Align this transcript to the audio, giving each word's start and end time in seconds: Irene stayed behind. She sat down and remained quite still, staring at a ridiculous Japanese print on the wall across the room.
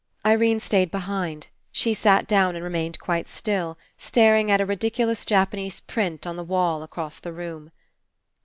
Irene 0.25 0.59
stayed 0.59 0.89
behind. 0.89 1.45
She 1.71 1.93
sat 1.93 2.25
down 2.25 2.55
and 2.55 2.63
remained 2.63 2.97
quite 2.97 3.27
still, 3.27 3.77
staring 3.99 4.49
at 4.49 4.59
a 4.59 4.65
ridiculous 4.65 5.25
Japanese 5.25 5.79
print 5.79 6.25
on 6.25 6.37
the 6.37 6.43
wall 6.43 6.81
across 6.81 7.19
the 7.19 7.31
room. 7.31 7.69